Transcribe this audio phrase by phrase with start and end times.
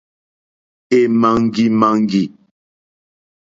[0.99, 2.23] Èmàŋɡìmàŋɡì.